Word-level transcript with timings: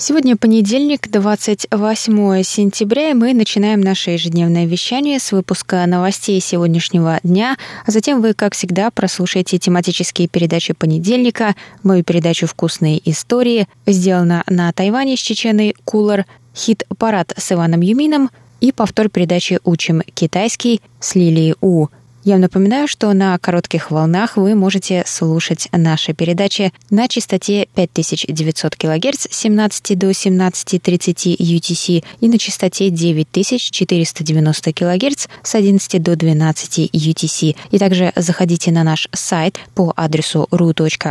Сегодня 0.00 0.36
понедельник, 0.36 1.10
28 1.10 2.42
сентября, 2.44 3.10
и 3.10 3.14
мы 3.14 3.34
начинаем 3.34 3.80
наше 3.80 4.12
ежедневное 4.12 4.64
вещание 4.64 5.18
с 5.18 5.32
выпуска 5.32 5.84
новостей 5.86 6.40
сегодняшнего 6.40 7.18
дня, 7.24 7.56
а 7.84 7.90
затем 7.90 8.22
вы, 8.22 8.32
как 8.32 8.54
всегда, 8.54 8.92
прослушаете 8.92 9.58
тематические 9.58 10.28
передачи 10.28 10.72
понедельника, 10.72 11.56
мою 11.82 12.04
передачу 12.04 12.46
«Вкусные 12.46 13.00
истории», 13.10 13.66
сделана 13.86 14.44
на 14.46 14.72
Тайване 14.72 15.16
с 15.16 15.20
Чеченой 15.20 15.74
Кулар, 15.84 16.26
хит-парад 16.54 17.34
с 17.36 17.50
Иваном 17.50 17.80
Юмином 17.80 18.30
и 18.60 18.70
повтор 18.70 19.08
передачи 19.08 19.58
«Учим 19.64 20.02
китайский» 20.14 20.80
с 21.00 21.16
Лилией 21.16 21.56
У– 21.60 21.88
я 22.28 22.36
напоминаю, 22.36 22.86
что 22.88 23.10
на 23.14 23.38
коротких 23.38 23.90
волнах 23.90 24.36
вы 24.36 24.54
можете 24.54 25.02
слушать 25.06 25.68
наши 25.72 26.12
передачи 26.12 26.74
на 26.90 27.08
частоте 27.08 27.68
5900 27.74 28.76
кГц 28.76 29.28
с 29.30 29.34
17 29.34 29.98
до 29.98 30.10
17.30 30.10 31.38
UTC 31.38 32.04
и 32.20 32.28
на 32.28 32.38
частоте 32.38 32.90
9490 32.90 34.72
кГц 34.74 35.26
с 35.42 35.54
11 35.54 36.02
до 36.02 36.16
12 36.16 36.90
UTC. 36.92 37.56
И 37.70 37.78
также 37.78 38.12
заходите 38.14 38.72
на 38.72 38.84
наш 38.84 39.08
сайт 39.14 39.58
по 39.74 39.94
адресу 39.96 40.48
ru.rti.org.tw. 40.50 41.08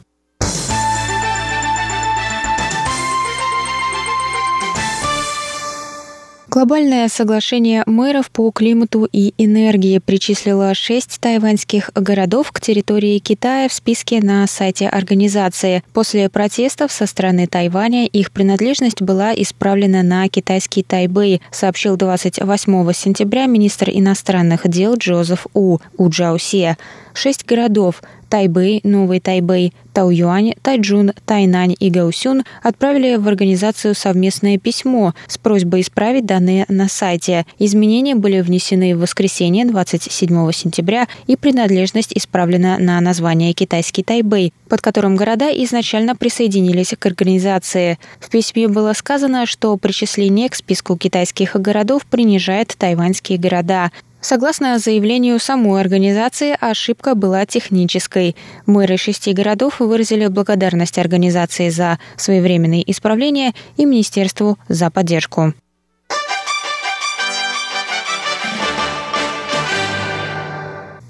Глобальное 6.54 7.08
соглашение 7.08 7.82
мэров 7.84 8.30
по 8.30 8.52
климату 8.52 9.08
и 9.10 9.34
энергии 9.38 9.98
причислило 9.98 10.72
шесть 10.72 11.18
тайваньских 11.18 11.90
городов 11.96 12.52
к 12.52 12.60
территории 12.60 13.18
Китая 13.18 13.68
в 13.68 13.72
списке 13.72 14.20
на 14.20 14.46
сайте 14.46 14.86
организации. 14.88 15.82
После 15.92 16.28
протестов 16.28 16.92
со 16.92 17.06
стороны 17.06 17.48
Тайваня 17.48 18.06
их 18.06 18.30
принадлежность 18.30 19.02
была 19.02 19.34
исправлена 19.34 20.04
на 20.04 20.28
китайский 20.28 20.84
Тайбэй, 20.84 21.42
сообщил 21.50 21.96
28 21.96 22.92
сентября 22.92 23.46
министр 23.46 23.90
иностранных 23.90 24.68
дел 24.68 24.94
Джозеф 24.94 25.48
У. 25.54 25.78
У 25.96 26.08
Джаусе. 26.08 26.78
Шесть 27.14 27.44
городов 27.46 28.00
Тайбэй, 28.34 28.80
Новый 28.82 29.20
Тайбэй, 29.20 29.72
Тауюань, 29.92 30.54
Тайджун, 30.60 31.12
Тайнань 31.24 31.76
и 31.78 31.88
Гаусюн 31.88 32.42
отправили 32.64 33.14
в 33.14 33.28
организацию 33.28 33.94
совместное 33.94 34.58
письмо 34.58 35.14
с 35.28 35.38
просьбой 35.38 35.82
исправить 35.82 36.26
данные 36.26 36.66
на 36.68 36.88
сайте. 36.88 37.46
Изменения 37.60 38.16
были 38.16 38.40
внесены 38.40 38.96
в 38.96 39.02
воскресенье 39.02 39.64
27 39.64 40.50
сентября 40.50 41.06
и 41.28 41.36
принадлежность 41.36 42.12
исправлена 42.12 42.76
на 42.78 43.00
название 43.00 43.52
«Китайский 43.52 44.02
Тайбэй», 44.02 44.52
под 44.68 44.80
которым 44.80 45.14
города 45.14 45.50
изначально 45.62 46.16
присоединились 46.16 46.92
к 46.98 47.06
организации. 47.06 48.00
В 48.18 48.30
письме 48.30 48.66
было 48.66 48.94
сказано, 48.94 49.46
что 49.46 49.76
причисление 49.76 50.48
к 50.48 50.56
списку 50.56 50.96
китайских 50.96 51.54
городов 51.54 52.04
принижает 52.06 52.74
тайваньские 52.76 53.38
города. 53.38 53.92
Согласно 54.24 54.78
заявлению 54.78 55.38
самой 55.38 55.82
организации, 55.82 56.56
ошибка 56.58 57.14
была 57.14 57.44
технической. 57.44 58.34
Мэры 58.64 58.96
шести 58.96 59.34
городов 59.34 59.80
выразили 59.80 60.28
благодарность 60.28 60.98
организации 60.98 61.68
за 61.68 61.98
своевременные 62.16 62.90
исправления 62.90 63.52
и 63.76 63.84
Министерству 63.84 64.56
за 64.66 64.90
поддержку. 64.90 65.52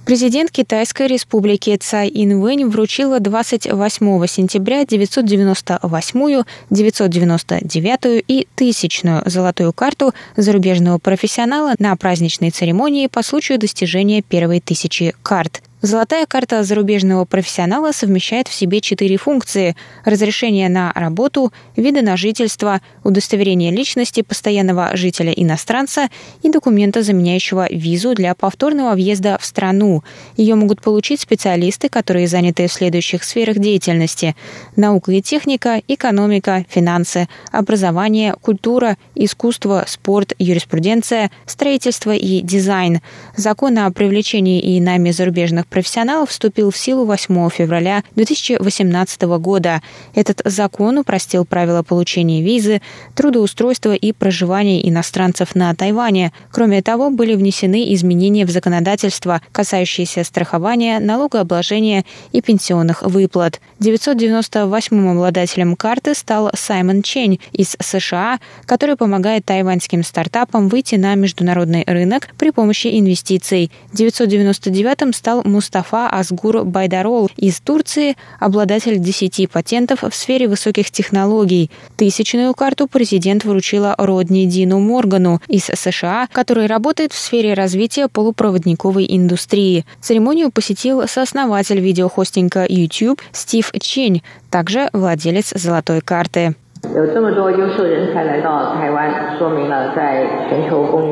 Президент 0.04 0.50
Китайской 0.50 1.06
республики 1.06 1.74
Цай 1.80 2.10
Инвэнь 2.12 2.66
вручила 2.66 3.20
28 3.20 4.26
сентября 4.26 4.84
998, 4.84 6.44
999 6.68 8.24
и 8.28 8.46
1000 8.54 9.22
золотую 9.24 9.72
карту 9.72 10.12
зарубежного 10.36 10.98
профессионала 10.98 11.74
на 11.78 11.96
праздничной 11.96 12.50
церемонии 12.50 13.06
по 13.06 13.22
случаю 13.22 13.58
достижения 13.58 14.20
первой 14.20 14.60
тысячи 14.60 15.14
карт– 15.22 15.62
Золотая 15.84 16.24
карта 16.24 16.62
зарубежного 16.62 17.26
профессионала 17.26 17.92
совмещает 17.92 18.48
в 18.48 18.54
себе 18.54 18.80
четыре 18.80 19.18
функции– 19.18 19.76
разрешение 20.06 20.70
на 20.70 20.90
работу, 20.94 21.52
виды 21.76 22.00
на 22.00 22.16
жительство, 22.16 22.80
удостоверение 23.02 23.70
личности 23.70 24.22
постоянного 24.22 24.96
жителя-иностранца 24.96 26.08
и 26.42 26.48
документа, 26.48 27.02
заменяющего 27.02 27.66
визу 27.70 28.14
для 28.14 28.34
повторного 28.34 28.94
въезда 28.94 29.36
в 29.38 29.44
страну. 29.44 30.02
Ее 30.38 30.54
могут 30.54 30.80
получить 30.80 31.20
специалисты, 31.20 31.90
которые 31.90 32.28
заняты 32.28 32.66
в 32.66 32.72
следующих 32.72 33.22
сферах 33.22 33.58
деятельности– 33.58 34.34
наука 34.76 35.12
и 35.12 35.20
техника, 35.20 35.82
экономика, 35.86 36.64
финансы, 36.66 37.28
образование, 37.52 38.36
культура, 38.40 38.96
искусство, 39.14 39.84
спорт, 39.86 40.32
юриспруденция, 40.38 41.30
строительство 41.44 42.12
и 42.14 42.40
дизайн. 42.40 43.02
Закон 43.36 43.78
о 43.80 43.90
привлечении 43.90 44.60
и 44.60 44.80
нами 44.80 45.10
зарубежных 45.10 45.66
профессионалов 45.74 46.30
вступил 46.30 46.70
в 46.70 46.76
силу 46.76 47.04
8 47.04 47.50
февраля 47.50 48.04
2018 48.14 49.22
года. 49.22 49.82
Этот 50.14 50.40
закон 50.44 50.98
упростил 50.98 51.44
правила 51.44 51.82
получения 51.82 52.42
визы, 52.42 52.80
трудоустройства 53.16 53.92
и 53.92 54.12
проживания 54.12 54.88
иностранцев 54.88 55.56
на 55.56 55.74
Тайване. 55.74 56.32
Кроме 56.52 56.80
того, 56.80 57.10
были 57.10 57.34
внесены 57.34 57.92
изменения 57.92 58.46
в 58.46 58.50
законодательство, 58.50 59.42
касающиеся 59.50 60.22
страхования, 60.22 61.00
налогообложения 61.00 62.04
и 62.30 62.40
пенсионных 62.40 63.02
выплат. 63.02 63.60
998-м 63.80 65.08
обладателем 65.08 65.74
карты 65.74 66.14
стал 66.14 66.52
Саймон 66.54 67.02
Чень 67.02 67.40
из 67.50 67.76
США, 67.80 68.38
который 68.64 68.94
помогает 68.94 69.44
тайваньским 69.44 70.04
стартапам 70.04 70.68
выйти 70.68 70.94
на 70.94 71.16
международный 71.16 71.82
рынок 71.84 72.28
при 72.38 72.50
помощи 72.50 72.96
инвестиций. 72.96 73.72
999-м 73.92 75.12
стал 75.12 75.42
Мус 75.42 75.63
Мустафа 75.64 76.10
Азгур 76.10 76.62
Байдарол 76.64 77.30
из 77.38 77.58
Турции, 77.60 78.18
обладатель 78.38 78.98
10 78.98 79.50
патентов 79.50 80.02
в 80.02 80.14
сфере 80.14 80.46
высоких 80.46 80.90
технологий. 80.90 81.70
Тысячную 81.96 82.52
карту 82.52 82.86
президент 82.86 83.46
вручила 83.46 83.94
Родни 83.96 84.46
Дину 84.46 84.78
Моргану 84.78 85.40
из 85.48 85.64
США, 85.64 86.28
который 86.30 86.66
работает 86.66 87.14
в 87.14 87.18
сфере 87.18 87.54
развития 87.54 88.08
полупроводниковой 88.08 89.06
индустрии. 89.08 89.86
Церемонию 90.02 90.50
посетил 90.50 91.08
сооснователь 91.08 91.80
видеохостинга 91.80 92.66
YouTube 92.68 93.22
Стив 93.32 93.72
Чень, 93.80 94.22
также 94.50 94.90
владелец 94.92 95.54
золотой 95.54 96.02
карты. 96.02 96.54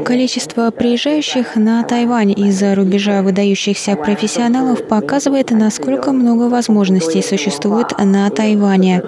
Количество 0.04 0.70
приезжающих 0.70 1.56
на 1.56 1.82
Тайвань 1.84 2.32
из-за 2.32 2.74
рубежа 2.74 3.22
выдающихся 3.22 3.96
профессионалов 3.96 4.86
показывает, 4.86 5.50
насколько 5.50 6.12
много 6.12 6.48
возможностей 6.48 7.22
существует 7.22 7.92
на 7.98 8.28
Тайване. 8.30 9.02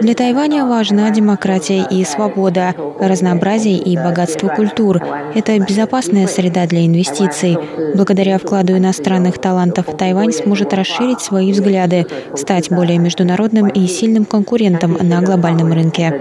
Для 0.00 0.14
Тайваня 0.14 0.64
важна 0.66 1.10
демократия 1.10 1.86
и 1.90 2.04
свобода, 2.04 2.74
разнообразие 3.00 3.78
и 3.78 3.96
богатство 3.96 4.48
культур. 4.48 5.00
Это 5.34 5.58
безопасная 5.58 6.26
среда 6.26 6.66
для 6.66 6.86
инвестиций. 6.86 7.58
Благодаря 7.94 8.38
вкладу 8.38 8.76
иностранных 8.76 9.38
талантов 9.38 9.86
Тайвань 9.96 10.32
сможет 10.32 10.72
расширить 10.74 11.20
свои 11.20 11.52
взгляды, 11.52 12.06
стать 12.34 12.70
более 12.70 12.98
международным 12.98 13.68
и 13.68 13.86
сильным 13.86 14.24
конкурентом 14.24 14.96
на 15.00 15.20
глобальном 15.22 15.72
рынке 15.72 15.95
рынке. 15.96 16.12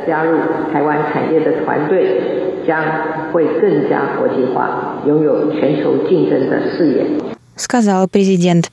Сказал 7.55 8.07
президент. 8.07 8.71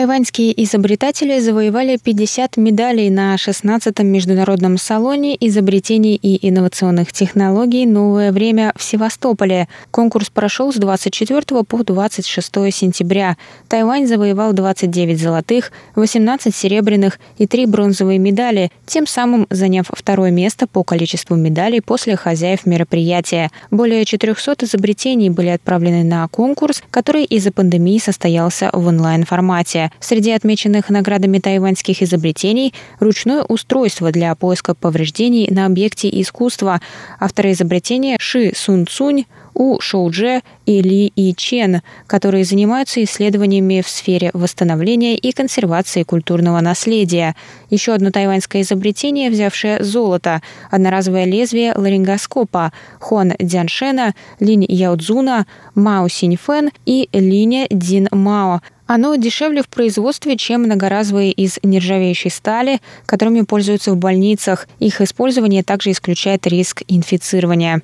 Тайваньские 0.00 0.64
изобретатели 0.64 1.40
завоевали 1.40 1.98
50 2.02 2.56
медалей 2.56 3.10
на 3.10 3.34
16-м 3.34 4.06
международном 4.06 4.78
салоне 4.78 5.36
изобретений 5.38 6.14
и 6.14 6.48
инновационных 6.48 7.12
технологий 7.12 7.84
«Новое 7.84 8.32
время» 8.32 8.72
в 8.76 8.82
Севастополе. 8.82 9.68
Конкурс 9.90 10.30
прошел 10.30 10.72
с 10.72 10.76
24 10.76 11.42
по 11.64 11.84
26 11.84 12.46
сентября. 12.72 13.36
Тайвань 13.68 14.06
завоевал 14.06 14.54
29 14.54 15.20
золотых, 15.20 15.70
18 15.96 16.54
серебряных 16.54 17.20
и 17.36 17.46
3 17.46 17.66
бронзовые 17.66 18.18
медали, 18.18 18.72
тем 18.86 19.06
самым 19.06 19.46
заняв 19.50 19.90
второе 19.92 20.30
место 20.30 20.66
по 20.66 20.82
количеству 20.82 21.36
медалей 21.36 21.82
после 21.82 22.16
хозяев 22.16 22.64
мероприятия. 22.64 23.50
Более 23.70 24.06
400 24.06 24.64
изобретений 24.64 25.28
были 25.28 25.48
отправлены 25.48 26.04
на 26.04 26.26
конкурс, 26.28 26.82
который 26.90 27.24
из-за 27.24 27.52
пандемии 27.52 27.98
состоялся 27.98 28.70
в 28.72 28.86
онлайн-формате 28.86 29.89
Среди 29.98 30.30
отмеченных 30.30 30.88
наградами 30.88 31.38
тайваньских 31.38 32.02
изобретений– 32.02 32.72
ручное 33.00 33.42
устройство 33.42 34.12
для 34.12 34.34
поиска 34.34 34.74
повреждений 34.74 35.48
на 35.50 35.66
объекте 35.66 36.08
искусства. 36.20 36.80
Авторы 37.18 37.52
изобретения 37.52 38.16
Ши 38.18 38.52
Сун 38.54 38.86
Цунь, 38.86 39.24
у 39.54 39.80
Шоудже 39.80 40.42
и 40.64 40.80
Ли 40.80 41.12
И 41.16 41.34
Чен, 41.34 41.82
которые 42.06 42.44
занимаются 42.44 43.02
исследованиями 43.04 43.82
в 43.84 43.88
сфере 43.88 44.30
восстановления 44.32 45.16
и 45.16 45.32
консервации 45.32 46.02
культурного 46.02 46.60
наследия. 46.60 47.34
Еще 47.68 47.92
одно 47.92 48.10
тайваньское 48.10 48.62
изобретение, 48.62 49.30
взявшее 49.30 49.82
золото– 49.82 50.40
одноразовое 50.70 51.24
лезвие 51.24 51.74
ларингоскопа 51.76 52.72
Хуан 53.00 53.34
Дзяншена, 53.38 54.14
Линь 54.38 54.64
Яодзуна, 54.66 55.46
Мао 55.74 56.08
Синьфэн 56.08 56.70
и 56.86 57.08
Линя 57.12 57.66
Дин 57.70 58.08
Мао– 58.12 58.60
оно 58.92 59.14
дешевле 59.14 59.62
в 59.62 59.68
производстве, 59.68 60.36
чем 60.36 60.64
многоразовые 60.64 61.30
из 61.30 61.60
нержавеющей 61.62 62.28
стали, 62.28 62.80
которыми 63.06 63.42
пользуются 63.42 63.92
в 63.92 63.96
больницах. 63.96 64.66
Их 64.80 65.00
использование 65.00 65.62
также 65.62 65.92
исключает 65.92 66.44
риск 66.48 66.82
инфицирования. 66.88 67.82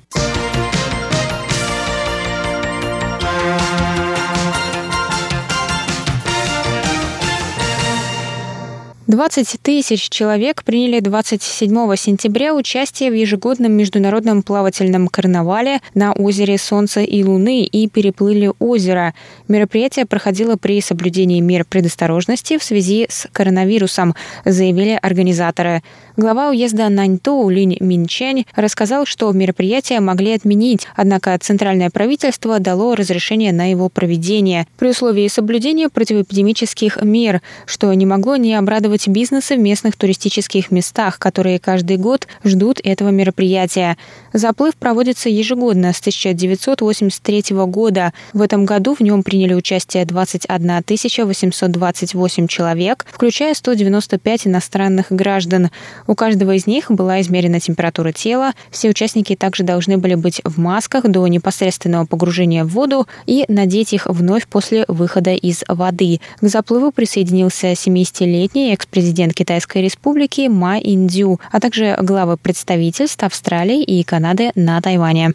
20 9.07 9.61
тысяч 9.61 10.09
человек 10.09 10.65
приняли 10.65 10.99
27 10.99 11.95
сентября 11.95 12.53
участие 12.53 13.09
в 13.09 13.13
ежегодном 13.13 13.71
международном 13.71 14.43
плавательном 14.43 15.07
карнавале 15.07 15.79
на 15.93 16.11
озере 16.11 16.57
Солнца 16.57 16.99
и 16.99 17.23
Луны 17.23 17.63
и 17.63 17.87
переплыли 17.87 18.51
озеро. 18.59 19.13
Мероприятие 19.47 20.05
проходило 20.05 20.57
при 20.57 20.81
соблюдении 20.81 21.39
мер 21.39 21.63
предосторожности 21.63 22.57
в 22.57 22.63
связи 22.63 23.07
с 23.09 23.29
коронавирусом, 23.31 24.13
заявили 24.43 24.99
организаторы. 25.01 25.83
Глава 26.17 26.49
уезда 26.49 26.89
Наньтоу 26.89 27.47
Линь 27.49 27.77
Минчень 27.79 28.45
рассказал, 28.55 29.05
что 29.05 29.31
мероприятие 29.31 30.01
могли 30.01 30.33
отменить, 30.33 30.85
однако 30.97 31.37
центральное 31.39 31.91
правительство 31.91 32.59
дало 32.59 32.95
разрешение 32.95 33.53
на 33.53 33.69
его 33.71 33.87
проведение 33.87 34.67
при 34.77 34.89
условии 34.89 35.29
соблюдения 35.29 35.87
противоэпидемических 35.87 37.03
мер, 37.03 37.41
что 37.65 37.93
не 37.93 38.05
могло 38.05 38.35
не 38.35 38.55
обрадовать 38.55 38.96
поддерживать 38.97 39.07
бизнесы 39.07 39.55
в 39.55 39.59
местных 39.59 39.95
туристических 39.95 40.71
местах, 40.71 41.19
которые 41.19 41.59
каждый 41.59 41.97
год 41.97 42.27
ждут 42.43 42.79
этого 42.83 43.09
мероприятия. 43.09 43.97
Заплыв 44.33 44.75
проводится 44.75 45.29
ежегодно 45.29 45.93
с 45.93 45.99
1983 45.99 47.43
года. 47.67 48.13
В 48.33 48.41
этом 48.41 48.65
году 48.65 48.95
в 48.95 49.01
нем 49.01 49.23
приняли 49.23 49.53
участие 49.53 50.05
21 50.05 50.83
828 51.25 52.47
человек, 52.47 53.05
включая 53.11 53.53
195 53.53 54.47
иностранных 54.47 55.07
граждан. 55.09 55.69
У 56.07 56.15
каждого 56.15 56.55
из 56.55 56.67
них 56.67 56.91
была 56.91 57.21
измерена 57.21 57.59
температура 57.59 58.11
тела. 58.11 58.53
Все 58.71 58.89
участники 58.89 59.35
также 59.35 59.63
должны 59.63 59.97
были 59.97 60.15
быть 60.15 60.41
в 60.43 60.59
масках 60.59 61.03
до 61.03 61.25
непосредственного 61.27 62.05
погружения 62.05 62.63
в 62.63 62.69
воду 62.69 63.07
и 63.25 63.45
надеть 63.47 63.93
их 63.93 64.07
вновь 64.07 64.47
после 64.47 64.85
выхода 64.87 65.33
из 65.33 65.63
воды. 65.67 66.19
К 66.41 66.47
заплыву 66.47 66.91
присоединился 66.91 67.71
70-летний 67.71 68.73
экс 68.73 68.86
экс-президент 68.87 69.33
Китайской 69.33 69.81
республики 69.81 70.47
Ма 70.47 70.77
Индю, 70.77 71.39
а 71.51 71.59
также 71.59 71.97
главы 72.01 72.37
представительств 72.37 73.23
Австралии 73.23 73.83
и 73.83 74.03
Канады 74.03 74.51
на 74.55 74.81
Тайване. 74.81 75.33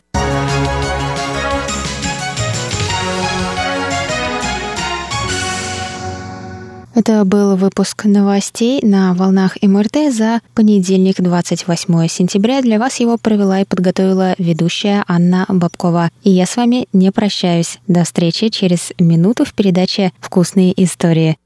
Это 6.94 7.24
был 7.24 7.56
выпуск 7.56 8.04
новостей 8.04 8.80
на 8.82 9.14
волнах 9.14 9.56
МРТ 9.62 10.12
за 10.12 10.40
понедельник, 10.54 11.20
28 11.20 12.06
сентября. 12.06 12.60
Для 12.60 12.78
вас 12.78 13.00
его 13.00 13.16
провела 13.16 13.60
и 13.60 13.64
подготовила 13.64 14.34
ведущая 14.36 15.02
Анна 15.08 15.46
Бабкова. 15.48 16.10
И 16.22 16.30
я 16.30 16.44
с 16.44 16.56
вами 16.56 16.86
не 16.92 17.10
прощаюсь. 17.10 17.78
До 17.88 18.04
встречи 18.04 18.50
через 18.50 18.92
минуту 18.98 19.46
в 19.46 19.54
передаче 19.54 20.12
«Вкусные 20.20 20.74
истории». 20.84 21.38